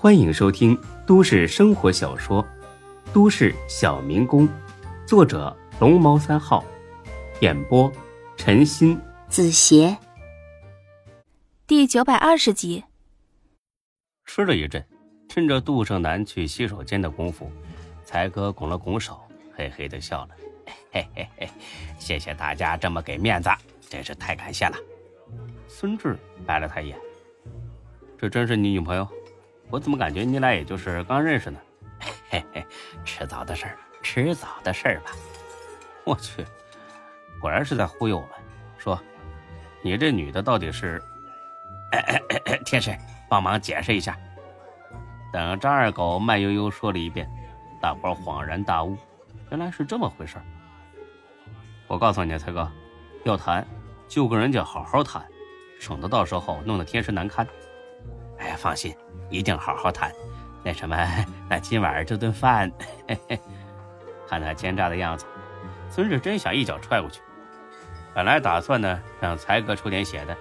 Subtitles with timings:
[0.00, 2.40] 欢迎收听都市生活小说
[3.12, 4.48] 《都市小民工》，
[5.04, 6.64] 作者龙猫三号，
[7.40, 7.92] 演播
[8.36, 8.96] 陈鑫、
[9.28, 9.98] 子邪，
[11.66, 12.84] 第九百二十集。
[14.24, 14.86] 吃了一阵，
[15.28, 17.50] 趁着杜胜男去洗手间的功夫，
[18.04, 19.18] 才哥拱了拱手，
[19.52, 20.28] 嘿嘿的笑了
[20.94, 21.50] ：“嘿嘿嘿，
[21.98, 23.50] 谢谢大家这么给面子，
[23.90, 24.76] 真是太感谢了。”
[25.66, 26.96] 孙志白了他一眼
[28.16, 29.04] ：“这真是你女朋友？”
[29.70, 31.58] 我怎么感觉你俩也就是刚认识呢？
[32.30, 32.66] 嘿嘿，
[33.04, 35.10] 迟早的事儿，迟早的事儿吧。
[36.04, 36.44] 我去，
[37.40, 38.30] 果然是在忽悠我们。
[38.78, 38.98] 说，
[39.82, 41.02] 你这女的到底是？
[42.64, 42.98] 天神，
[43.28, 44.16] 帮忙解释一下。
[45.32, 47.28] 等张二狗慢悠悠说了一遍，
[47.80, 48.96] 大伙恍然大悟，
[49.50, 50.36] 原来是这么回事
[51.86, 52.70] 我告诉你，才哥，
[53.24, 53.66] 要谈
[54.06, 55.22] 就跟人家好好谈，
[55.78, 57.46] 省得到时候弄得天神难堪。
[58.58, 58.94] 放心。
[59.30, 60.10] 一定好好谈，
[60.64, 60.96] 那什么，
[61.48, 62.72] 那今晚这顿饭，
[63.06, 63.40] 嘿嘿，
[64.26, 65.26] 看他奸诈的样子，
[65.90, 67.20] 孙志真想一脚踹过去。
[68.14, 70.36] 本来打算呢让才哥出点血的，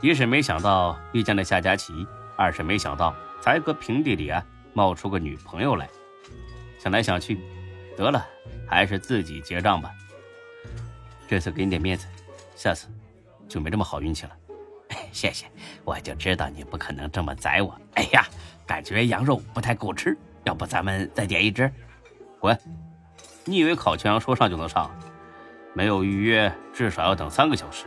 [0.00, 5.88] 一是没想到遇见了夏佳琪，二是没想到才哥平地里啊冒出个女朋友来。
[6.78, 7.38] 想来想去，
[7.96, 8.26] 得了，
[8.66, 9.92] 还是自己结账吧。
[11.28, 12.06] 这次给你点面子，
[12.56, 12.88] 下次
[13.48, 14.32] 就没这么好运气了。
[15.12, 15.46] 谢谢，
[15.84, 17.78] 我就知道你不可能这么宰我。
[17.94, 18.26] 哎呀，
[18.66, 21.70] 感觉羊肉不太够吃，要不咱们再点一只？
[22.40, 22.58] 滚！
[23.44, 24.90] 你以为烤全羊说上就能上？
[25.74, 27.86] 没有预约，至少要等三个小时。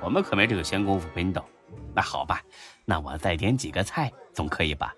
[0.00, 1.44] 我们可没这个闲工夫陪你等。
[1.94, 2.40] 那好吧，
[2.84, 4.94] 那我再点几个菜，总可以吧？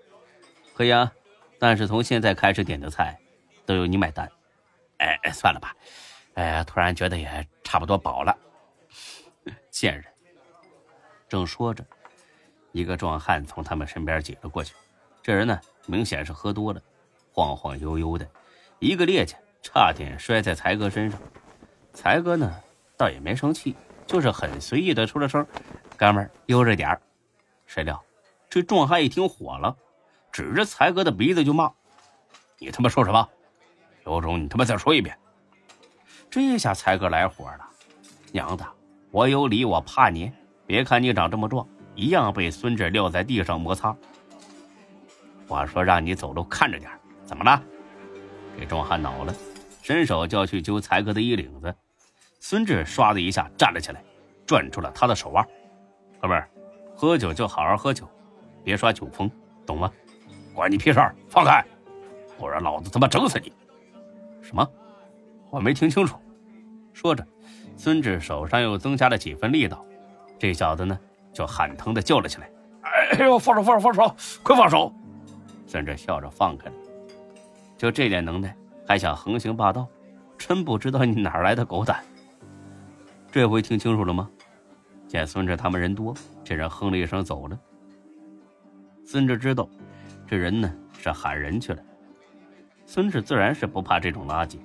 [0.73, 1.11] 可以啊，
[1.59, 3.17] 但是从现在开始点的菜，
[3.65, 4.29] 都由你买单。
[4.97, 5.75] 哎哎，算了吧。
[6.35, 8.37] 哎，突然觉得也差不多饱了。
[9.71, 10.03] 贱人。
[11.27, 11.85] 正说着，
[12.71, 14.73] 一个壮汉从他们身边挤了过去。
[15.21, 16.81] 这人呢，明显是喝多了，
[17.31, 18.27] 晃晃悠悠的，
[18.79, 21.19] 一个趔趄，差点摔在才哥身上。
[21.93, 22.53] 才哥呢，
[22.95, 23.75] 倒也没生气，
[24.05, 25.45] 就是很随意的出了声
[25.97, 27.01] ：“哥们，悠着点儿。”
[27.67, 28.01] 谁料，
[28.49, 29.75] 这壮汉一听火了，
[30.31, 31.69] 指着才哥的鼻子就骂
[32.59, 33.27] ：“你他妈说什么？
[34.05, 35.17] 有种你他妈再说一遍！”
[36.31, 37.67] 这下才哥来火了
[38.31, 38.65] ：“娘的，
[39.11, 40.31] 我有理，我怕你！”
[40.67, 43.95] 别看你长这么壮，一样被孙志撂在地上摩擦。
[45.47, 46.91] 我说让你走路看着点，
[47.23, 47.63] 怎么了？
[48.59, 49.33] 这壮汉恼了，
[49.81, 51.73] 伸手就要去揪才哥的衣领子。
[52.41, 54.03] 孙志唰的一下站了起来，
[54.45, 55.47] 攥住了他的手腕。
[56.19, 56.49] 哥们儿，
[56.95, 58.05] 喝酒就好好喝酒，
[58.61, 59.31] 别耍酒疯，
[59.65, 59.89] 懂吗？
[60.53, 60.99] 关你屁事！
[61.29, 61.63] 放开，
[62.37, 63.53] 不然老子他妈整死你！
[64.41, 64.67] 什么？
[65.49, 66.17] 我没听清楚。
[66.91, 67.25] 说着，
[67.77, 69.85] 孙志手上又增加了几分力道。
[70.39, 70.97] 这小子呢，
[71.33, 72.49] 就喊疼的叫了起来
[73.19, 74.93] ：“哎呦，放手，放手，放手，快放手！”
[75.65, 76.73] 孙志笑着放开了。
[77.77, 78.55] 就这点能耐，
[78.87, 79.87] 还想横行霸道，
[80.37, 82.03] 真不知道你哪来的狗胆。
[83.31, 84.29] 这回听清楚了吗？
[85.07, 87.57] 见孙志他们人多，这人哼了一声走了。
[89.05, 89.67] 孙志知道，
[90.27, 91.81] 这人呢是喊人去了。
[92.85, 94.57] 孙志自然是不怕这种垃圾，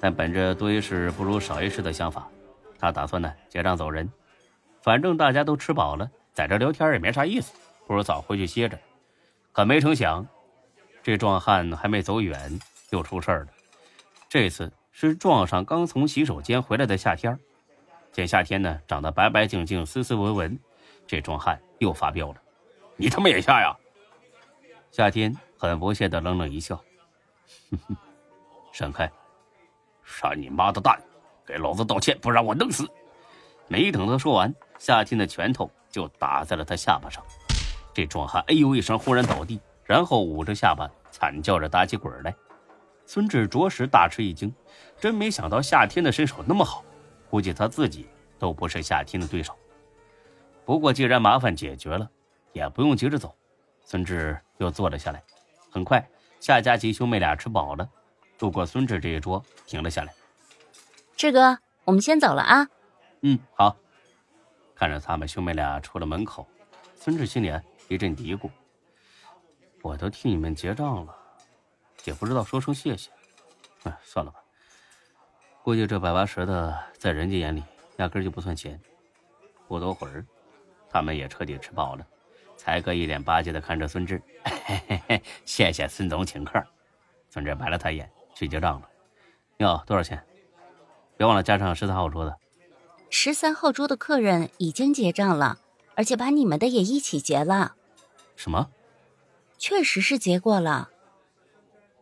[0.00, 2.26] 但本着多一事不如少一事的想法，
[2.78, 4.08] 他打算呢结账走人。
[4.82, 7.52] 反正大家都吃饱了，在这聊天也没啥意思，
[7.86, 8.78] 不如早回去歇着。
[9.52, 10.26] 可没成想，
[11.02, 12.58] 这壮汉还没走远，
[12.90, 13.46] 又出事了。
[14.28, 17.38] 这次是撞上刚从洗手间回来的夏天。
[18.10, 20.58] 见夏天呢长得白白净净、斯斯文文，
[21.06, 22.36] 这壮汉又发飙了
[22.96, 23.76] ：“你他妈也下呀！”
[24.90, 26.76] 夏天很不屑的冷冷一笑
[27.70, 27.96] ：“哼哼，
[28.72, 29.10] 闪开！
[30.04, 31.00] 杀你妈的蛋！
[31.46, 32.86] 给老子道歉，不然我弄死！”
[33.72, 34.54] 没等他说完。
[34.78, 37.24] 夏天的拳头就打在了他下巴上，
[37.94, 42.34] 这壮汉哎呦一声，忽然倒地，然后捂着下巴惨叫着打起滚来。
[43.06, 44.54] 孙志着实大吃一惊，
[45.00, 46.84] 真没想到夏天的身手那么好，
[47.30, 48.06] 估计他自己
[48.38, 49.56] 都不是夏天的对手。
[50.66, 52.06] 不过既然麻烦解决了，
[52.52, 53.34] 也不用急着走。
[53.86, 55.22] 孙志又坐了下来。
[55.70, 56.06] 很快，
[56.40, 57.88] 夏佳琪兄妹俩吃饱了，
[58.40, 60.12] 路过孙志这一桌，停了下来。
[61.16, 62.68] 志哥，我们先走了啊。
[63.22, 63.76] 嗯，好。
[64.74, 66.46] 看着他们兄妹俩出了门口，
[66.96, 67.52] 孙志心里
[67.88, 68.50] 一阵嘀咕
[69.80, 71.16] ：“我都替你们结账了，
[72.04, 73.10] 也不知道说声谢谢。
[73.84, 74.40] 哎，算了吧。
[75.62, 77.62] 估计这百八十的，在人家眼里
[77.98, 78.80] 压根就不算钱。”
[79.68, 80.26] 不多会儿，
[80.90, 82.04] 他们也彻底吃饱了。
[82.56, 84.20] 才哥一脸巴结的看着孙志
[85.46, 86.60] ：“谢谢孙总请客。”
[87.30, 88.90] 孙志白了他一眼，去结账了。
[89.58, 90.20] 哟，多少钱？
[91.16, 92.34] 别忘了加上十三号桌子。
[93.14, 95.58] 十三号桌的客人已经结账了，
[95.94, 97.76] 而且把你们的也一起结了。
[98.36, 98.70] 什么？
[99.58, 100.88] 确实是结过了。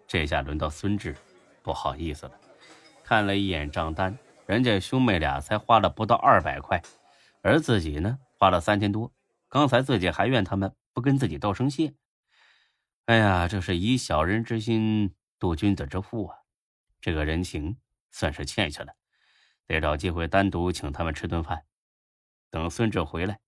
[0.07, 1.17] 这下轮到孙志，
[1.65, 2.33] 不好意思了，
[3.03, 4.17] 看了一眼账单，
[4.47, 6.81] 人家兄妹俩才花了不到二百块，
[7.43, 9.13] 而自己呢花了三千多。
[9.49, 11.93] 刚才自己还怨他们不跟自己道声谢。
[13.07, 16.37] 哎呀，这是以小人之心度君子之腹啊！
[17.01, 17.77] 这个人情
[18.13, 18.95] 算是欠下了，
[19.71, 21.65] 得找机会单独请他们吃顿饭。
[22.51, 23.39] 等孙志回来，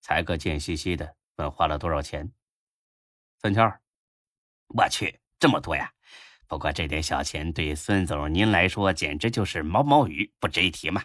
[0.00, 2.32] 才哥贱兮兮的问花了多少钱。
[3.38, 3.80] 三千二，
[4.74, 5.92] 我去，这么多呀！
[6.48, 11.04] 不过这点小钱对孙总您来说简直就是毛毛雨，不值一提嘛。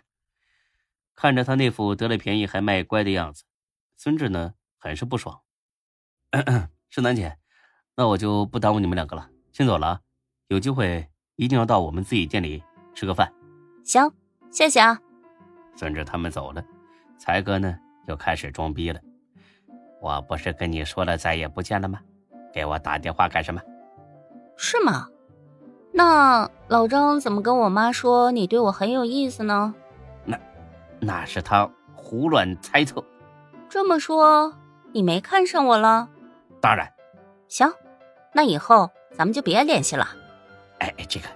[1.13, 3.43] 看着他那副得了便宜还卖乖的样子，
[3.95, 5.43] 孙志呢很是不爽。
[6.89, 7.37] 是楠姐，
[7.95, 10.01] 那我就不耽误你们两个了，先走了啊！
[10.47, 12.63] 有机会一定要到我们自己店里
[12.95, 13.31] 吃个饭。
[13.85, 14.11] 行，
[14.55, 14.97] 谢谢啊。
[15.75, 16.63] 孙志他们走了，
[17.17, 19.01] 才哥呢又开始装逼了。
[20.01, 21.99] 我不是跟你说了再也不见了吗？
[22.53, 23.61] 给我打电话干什么？
[24.55, 25.09] 是吗？
[25.91, 29.75] 那老张怎么跟我妈说你对我很有意思呢？
[30.23, 30.39] 那，
[31.01, 33.03] 那是他胡乱猜测。
[33.67, 34.53] 这么说，
[34.93, 36.07] 你没看上我了？
[36.61, 36.89] 当然。
[37.49, 37.69] 行，
[38.31, 40.07] 那以后咱们就别联系了。
[40.79, 41.27] 哎，这个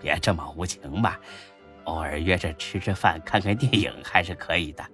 [0.00, 1.16] 别这么无情嘛，
[1.84, 4.84] 偶尔约着吃吃饭、看看电影还是可以的。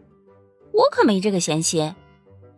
[0.73, 1.94] 我可没这个闲心。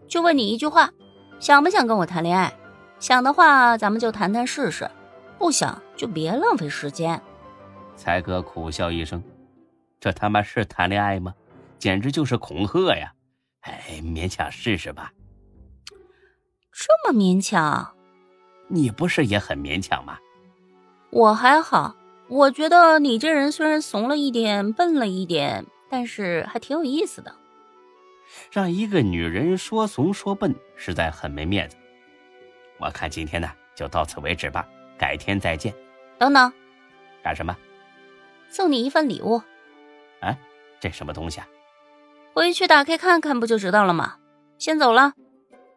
[0.08, 0.90] 就问你一句话，
[1.38, 2.52] 想不想跟我谈恋爱？
[2.98, 4.90] 想的话，咱们就谈谈试试。
[5.38, 7.20] 不想就别浪费时间。
[7.96, 9.22] 才哥苦笑一声
[9.98, 11.34] ：“这他妈是谈恋爱吗？
[11.78, 13.14] 简直就是恐吓呀！”
[13.62, 15.12] 哎，勉强试试吧。
[16.72, 17.94] 这么勉强？
[18.68, 20.18] 你不是也很勉强吗？
[21.10, 21.94] 我还好，
[22.30, 27.34] 我觉得你这人虽然怂了一点、笨了一点，但是还挺有意思的。
[28.52, 31.76] 让一个女人说怂说笨，实在很没面子。
[32.78, 34.66] 我看今天呢，就到此为止吧。
[34.96, 35.74] 改天再见。
[36.18, 36.52] 等等，
[37.20, 37.56] 干什么？
[38.48, 39.42] 送你一份礼物。
[40.20, 40.38] 啊，
[40.78, 41.48] 这什么东西啊？
[42.32, 44.18] 回去打开看看不就知道了吗？
[44.56, 45.14] 先走了。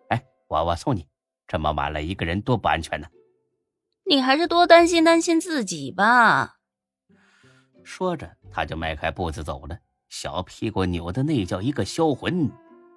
[0.10, 1.08] 哎，我我送你。
[1.48, 3.08] 这么晚了，一个人多不安全呢。
[4.06, 6.58] 你还是多担心担心自己吧。
[7.84, 9.78] 说着，他就迈开步子走了，
[10.10, 12.50] 小屁股扭的那叫一个销魂。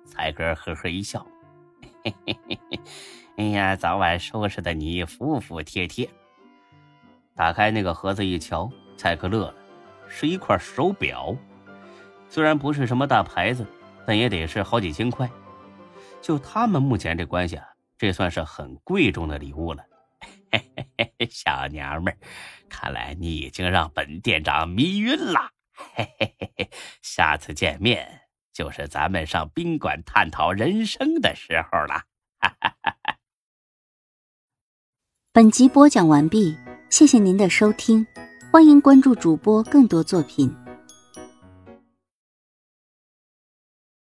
[0.04, 1.26] 才哥呵呵一笑，
[2.04, 2.80] 嘿嘿嘿嘿。
[3.36, 6.08] 哎呀，早晚收拾的你服服帖帖。
[7.34, 9.54] 打开那个盒子一瞧，蔡克乐了，
[10.08, 11.36] 是一块手表。
[12.28, 13.66] 虽然不是什么大牌子，
[14.06, 15.28] 但也得是好几千块。
[16.22, 17.66] 就他们目前这关系啊，
[17.98, 19.82] 这算是很贵重的礼物了。
[20.50, 22.18] 嘿嘿嘿，小娘们儿，
[22.68, 25.50] 看来你已经让本店长迷晕了。
[25.74, 26.70] 嘿嘿嘿嘿，
[27.02, 28.22] 下次见面
[28.52, 32.04] 就是咱们上宾馆探讨人生的时候了。
[32.38, 33.16] 哈哈哈哈。
[35.32, 36.56] 本集播讲完毕，
[36.88, 38.06] 谢谢您的收听，
[38.50, 40.65] 欢迎关注主播更多作品。